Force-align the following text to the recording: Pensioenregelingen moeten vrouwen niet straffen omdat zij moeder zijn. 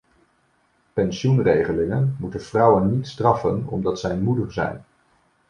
Pensioenregelingen 0.93 2.15
moeten 2.19 2.41
vrouwen 2.41 2.95
niet 2.95 3.07
straffen 3.07 3.65
omdat 3.67 3.99
zij 3.99 4.17
moeder 4.17 4.51
zijn. 4.53 4.85